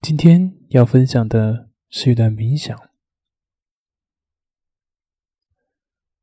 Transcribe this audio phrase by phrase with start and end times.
[0.00, 2.78] 今天要分享的是一段冥想，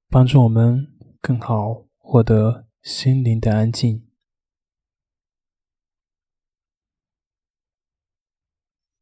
[0.09, 0.87] 帮助我们
[1.21, 4.07] 更好获得心灵的安静。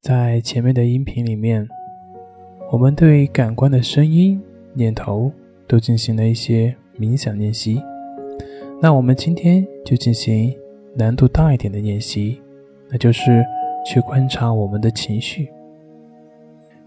[0.01, 1.69] 在前面的音频里面，
[2.71, 4.43] 我们对感官的声音、
[4.73, 5.31] 念头
[5.67, 7.81] 都进行了一些冥想练习。
[8.81, 10.53] 那我们今天就进行
[10.95, 12.41] 难度大一点的练习，
[12.89, 13.45] 那就是。
[13.85, 15.49] 去观察我们的情绪。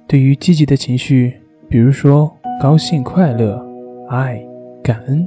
[0.07, 1.35] 对于积极的情绪，
[1.69, 2.31] 比如说
[2.61, 3.61] 高兴、快乐、
[4.09, 4.41] 爱、
[4.83, 5.27] 感恩，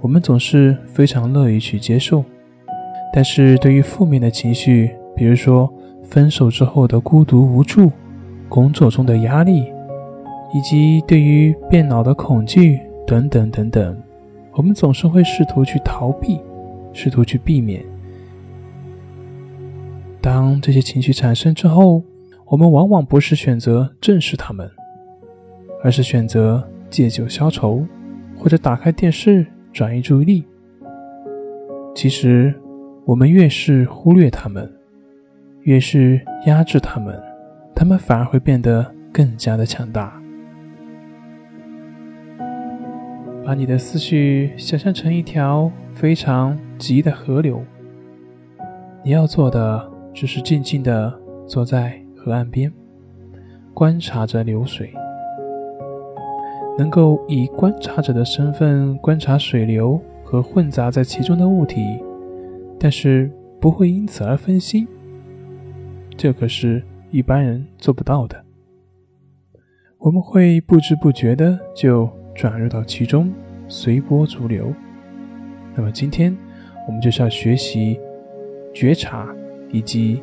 [0.00, 2.22] 我们总是非常乐于去接受；
[3.12, 7.90] 但是对于负面的情绪，比如说分手之后的孤独无助、
[8.48, 9.72] 工作中的压力，
[10.52, 13.96] 以及对于变老的恐惧等等等等，
[14.54, 16.40] 我们总是会试图去逃避，
[16.92, 17.80] 试图去避免。
[20.50, 22.02] 当这些情绪产生之后，
[22.46, 24.68] 我们往往不是选择正视他们，
[25.84, 27.86] 而是选择借酒消愁，
[28.36, 30.44] 或者打开电视转移注意力。
[31.94, 32.52] 其实，
[33.04, 34.68] 我们越是忽略他们，
[35.60, 37.16] 越是压制他们，
[37.72, 40.20] 他们反而会变得更加的强大。
[43.44, 47.64] 把你的思绪想象成一条非常急的河流，
[49.04, 49.89] 你要做的。
[50.12, 51.12] 只是静静地
[51.46, 52.72] 坐在河岸边，
[53.72, 54.92] 观察着流水，
[56.76, 61.80] 能够以观察者的身份观察水流和混杂在其中的物体，
[62.78, 63.30] 但是
[63.60, 64.86] 不会因此而分心。
[66.16, 68.44] 这可是一般人做不到的。
[69.98, 73.32] 我们会不知不觉的就转入到其中，
[73.68, 74.72] 随波逐流。
[75.74, 76.36] 那么今天
[76.86, 77.98] 我们就是要学习
[78.74, 79.34] 觉察。
[79.72, 80.22] 以及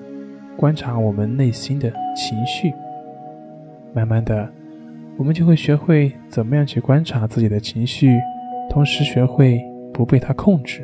[0.58, 2.74] 观察我们内心的情绪，
[3.94, 4.50] 慢慢的，
[5.18, 8.20] 我们就会学会怎么样去观察自己的情绪，
[8.70, 9.62] 同时学会
[9.94, 10.82] 不被它控制，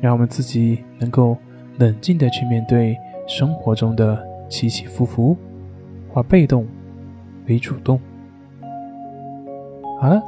[0.00, 1.36] 让我们自己能够
[1.78, 2.96] 冷静的去面对
[3.28, 5.36] 生活中的起起伏伏，
[6.08, 6.66] 化被动
[7.46, 8.00] 为主动。
[10.00, 10.22] 好了，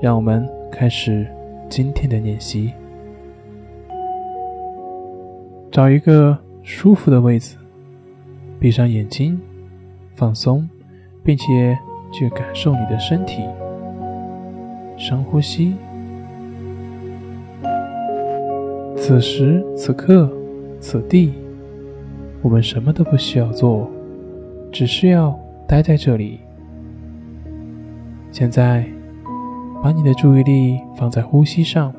[0.00, 1.26] 让我们开始
[1.68, 2.72] 今天的练习，
[5.70, 6.38] 找一个。
[6.66, 7.56] 舒服的位置，
[8.58, 9.40] 闭上眼睛，
[10.16, 10.68] 放松，
[11.22, 11.78] 并且
[12.10, 13.44] 去感受你的身体。
[14.96, 15.76] 深呼吸。
[18.96, 20.28] 此时此刻，
[20.80, 21.34] 此地，
[22.42, 23.88] 我们什么都不需要做，
[24.72, 25.38] 只需要
[25.68, 26.40] 待在这里。
[28.32, 28.84] 现在，
[29.80, 31.94] 把你的注意力放在呼吸上，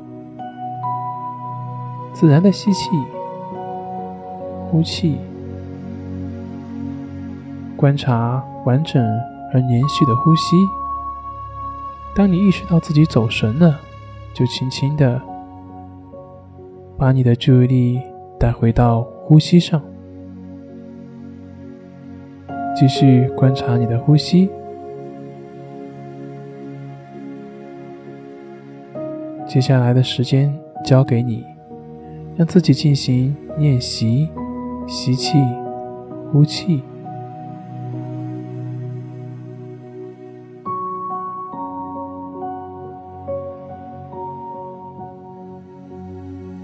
[2.11, 2.89] 自然的吸气。
[4.69, 5.17] 呼气，
[7.75, 9.01] 观察完整
[9.53, 10.55] 而连续的呼吸。
[12.15, 13.79] 当你意识到自己走神了，
[14.33, 15.21] 就轻轻的
[16.97, 18.01] 把你的注意力
[18.39, 19.81] 带回到呼吸上，
[22.75, 24.49] 继续观察你的呼吸。
[29.47, 30.53] 接下来的时间
[30.83, 31.43] 交给你，
[32.35, 34.27] 让自己进行练习。
[34.87, 35.37] 吸气，
[36.31, 36.81] 呼气。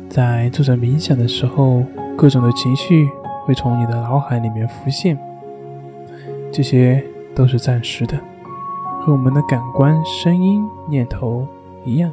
[0.09, 1.84] 在做着冥想的时候，
[2.16, 3.09] 各种的情绪
[3.45, 5.17] 会从你的脑海里面浮现，
[6.50, 7.03] 这些
[7.35, 8.17] 都是暂时的，
[9.01, 11.45] 和我们的感官、声音、念头
[11.84, 12.09] 一样，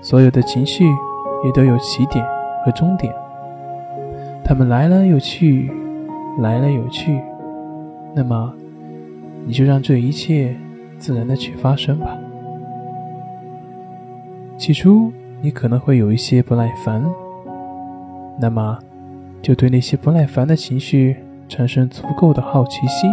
[0.00, 0.84] 所有的情绪
[1.44, 2.24] 也都有起点
[2.64, 3.12] 和终点。
[4.48, 5.68] 他们来了又去，
[6.38, 7.20] 来了又去，
[8.14, 8.54] 那么
[9.44, 10.56] 你就让这一切
[10.98, 12.16] 自然的去发生吧。
[14.56, 17.04] 起初你可能会有一些不耐烦，
[18.40, 18.78] 那么
[19.42, 21.16] 就对那些不耐烦的情绪
[21.48, 23.10] 产生足够的好奇心，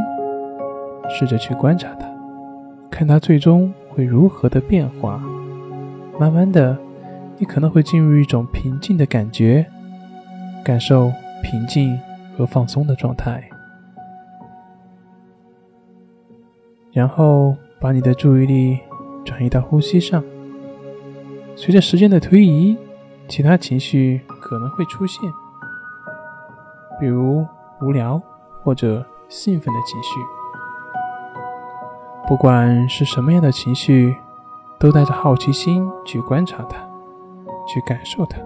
[1.10, 2.06] 试着去观察它，
[2.92, 5.19] 看它最终会如何的变化。
[6.19, 6.78] 慢慢的，
[7.40, 9.66] 你可能会进入一种平静的感觉，
[10.63, 11.12] 感受。
[11.44, 12.00] 平静
[12.36, 13.44] 和放松的状态，
[16.92, 18.80] 然后把你的注意力
[19.24, 20.24] 转移到呼吸上。
[21.56, 22.75] 随着时间的推移，
[23.28, 25.31] 其他情绪可能会出现，
[27.00, 27.45] 比如
[27.81, 28.19] 无聊
[28.63, 30.19] 或者兴奋的情绪。
[32.25, 34.16] 不管是什么样的情绪，
[34.80, 36.78] 都带着好奇心去观察它，
[37.68, 38.40] 去感受它，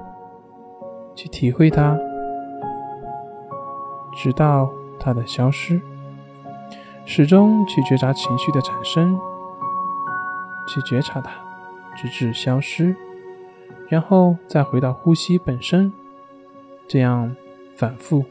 [1.16, 1.98] 去体会它。
[4.18, 4.68] 直到
[5.00, 5.80] 它的消失，
[7.06, 9.16] 始终去觉察情绪的产生，
[10.68, 11.30] 去觉察它，
[11.96, 12.96] 直至消失，
[13.88, 15.94] 然后再回到呼吸本身，
[16.88, 17.36] 这样
[17.76, 18.26] 反复。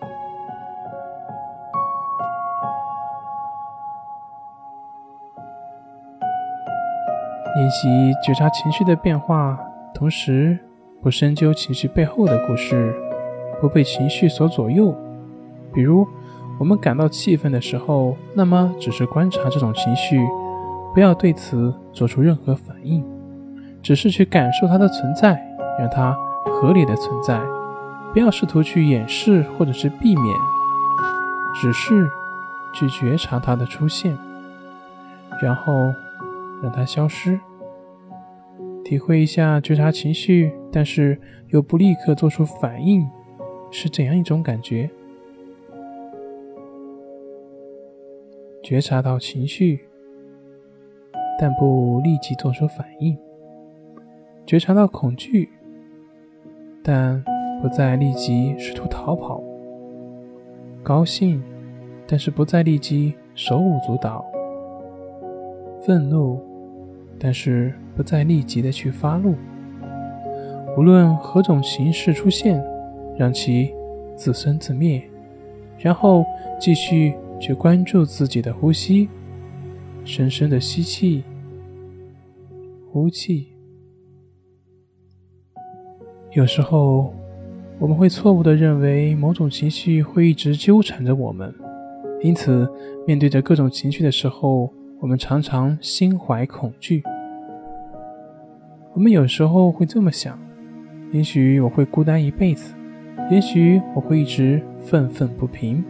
[7.55, 7.89] 练习
[8.25, 9.57] 觉察情绪的变化，
[9.95, 10.59] 同时
[11.01, 12.93] 不深究情绪背后的故事，
[13.61, 14.93] 不被情绪所左右。
[15.77, 16.09] 比如，
[16.59, 20.19] 我们感到气愤的时候，那么只是观察这种情绪，
[20.95, 23.05] 不要对此做出任何反应，
[23.83, 25.41] 只是去感受它的存在，
[25.79, 27.41] 让它合理的存在，
[28.13, 30.37] 不要试图去掩饰或者是避免，
[31.61, 32.11] 只是
[32.73, 34.17] 去觉察它的出现，
[35.41, 35.73] 然后。
[36.63, 37.39] 让它消失，
[38.83, 41.21] 体会一下觉察情绪，但是
[41.51, 43.07] 又不立刻做出反应，
[43.71, 44.89] 是怎样一种感觉？
[48.67, 49.79] 觉察到情绪，
[51.39, 53.17] 但不立即做出反应；
[54.45, 55.49] 觉察到恐惧，
[56.83, 57.25] 但
[57.63, 59.41] 不再立即试图逃跑；
[60.83, 61.41] 高兴，
[62.09, 64.21] 但是不再立即手舞足蹈；
[65.81, 66.41] 愤怒。
[67.21, 69.37] 但是不再立即的去发怒，
[70.77, 72.61] 无论何种形式出现，
[73.17, 73.73] 让其
[74.17, 75.01] 自生自灭，
[75.79, 76.25] 然后
[76.59, 79.09] 继续去关注自己的呼吸，
[80.05, 81.23] 深深的吸气，
[82.91, 83.49] 呼气。
[86.33, 87.15] 有时候
[87.79, 91.55] 我们会错误的认为某种情绪会一直纠缠着我们，
[92.23, 92.69] 因此
[93.07, 94.73] 面对着各种情绪的时候。
[94.99, 97.03] 我们常常心怀恐惧。
[98.95, 100.39] 我们有时候会这么想：
[101.13, 102.75] 也许我会孤单一辈子，
[103.31, 105.85] 也许我会一直愤愤不平。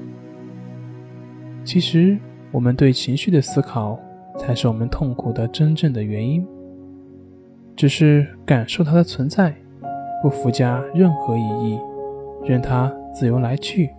[1.66, 2.16] 其实，
[2.50, 4.00] 我们对情绪的思考，
[4.38, 6.46] 才是我们痛苦的真正的原因。
[7.76, 9.54] 只是感受它的存在，
[10.22, 11.78] 不附加任何意义，
[12.44, 13.90] 任它自由来去。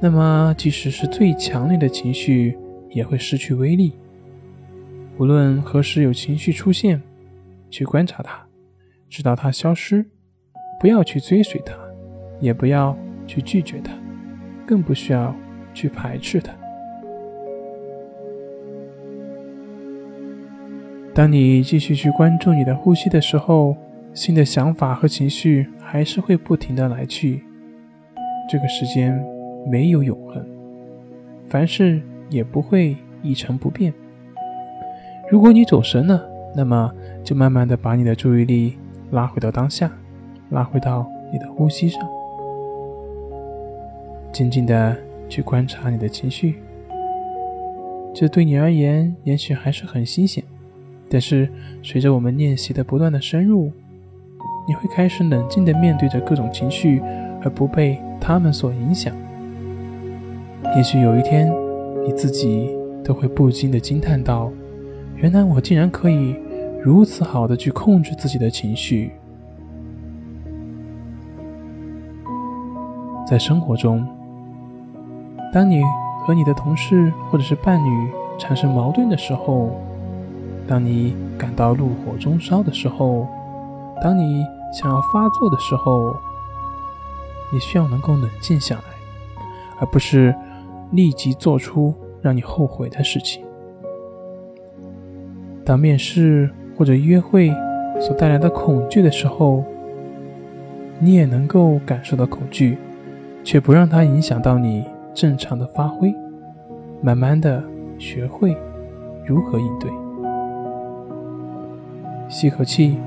[0.00, 2.58] 那么，即使是最强烈的情绪。
[2.94, 3.92] 也会失去威力。
[5.18, 7.02] 无论何时有情绪出现，
[7.68, 8.46] 去观察它，
[9.08, 10.06] 直到它消失。
[10.78, 11.74] 不要去追随它，
[12.38, 12.96] 也不要
[13.26, 13.92] 去拒绝它，
[14.64, 15.34] 更不需要
[15.74, 16.50] 去排斥它。
[21.12, 23.76] 当你继续去关注你的呼吸的时候，
[24.14, 27.44] 新的想法和情绪还是会不停的来去。
[28.48, 29.22] 这个时间
[29.70, 30.42] 没有永恒，
[31.48, 32.00] 凡事。
[32.30, 33.92] 也不会一成不变。
[35.30, 36.26] 如果你走神了，
[36.56, 36.90] 那么
[37.22, 38.76] 就慢慢的把你的注意力
[39.10, 39.92] 拉回到当下，
[40.48, 42.00] 拉回到你的呼吸上，
[44.32, 44.96] 静静的
[45.28, 46.56] 去观察你的情绪。
[48.14, 50.42] 这对你而言也许还是很新鲜，
[51.08, 51.48] 但是
[51.82, 53.72] 随着我们练习的不断的深入，
[54.68, 57.00] 你会开始冷静的面对着各种情绪，
[57.42, 59.14] 而不被他们所影响。
[60.76, 61.52] 也许有一天。
[62.06, 62.68] 你自己
[63.02, 64.52] 都会不禁的惊叹道
[65.16, 66.36] ：“原来我竟然可以
[66.82, 69.10] 如此好的去控制自己的情绪。”
[73.26, 74.06] 在生活中，
[75.54, 75.84] 当你
[76.26, 79.70] 和你的同事或者是伴侣产生矛盾的时候，
[80.66, 83.28] 当你感到怒火中烧的时候，
[84.02, 86.12] 当你想要发作的时候，
[87.52, 88.82] 你需要能够冷静下来，
[89.78, 90.34] 而不是。
[90.90, 93.42] 立即做出让你后悔的事情。
[95.64, 97.52] 当面试或者约会
[98.00, 99.64] 所带来的恐惧的时候，
[101.00, 102.78] 你也能够感受到恐惧，
[103.42, 106.14] 却不让它影响到你正常的发挥。
[107.00, 107.62] 慢慢的
[107.98, 108.56] 学会
[109.26, 109.90] 如何应对。
[112.28, 112.98] 吸口气，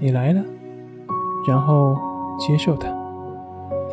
[0.00, 0.42] 你来了，
[1.46, 1.96] 然后
[2.38, 2.88] 接受它，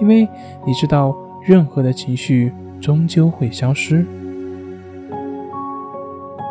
[0.01, 0.27] 因为
[0.65, 1.15] 你知道。
[1.47, 4.03] 任何的情绪终究会消失。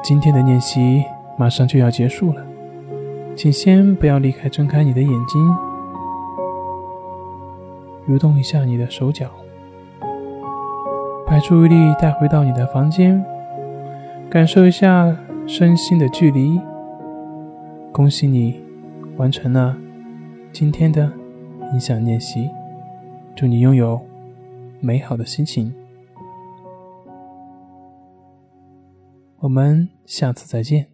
[0.05, 1.03] 今天的练习
[1.37, 2.47] 马上就要结束了，
[3.35, 5.57] 请先不要离开，睁开你的眼睛，
[8.07, 9.27] 蠕动一下你的手脚，
[11.35, 13.21] 把注意力带回到你的房间，
[14.31, 16.61] 感受一下身心的距离。
[17.93, 18.63] 恭喜你
[19.17, 19.77] 完成了
[20.53, 21.11] 今天的
[21.73, 22.49] 冥想练习，
[23.35, 24.01] 祝你拥有。
[24.79, 25.75] 美好的心情，
[29.39, 30.94] 我们下次再见。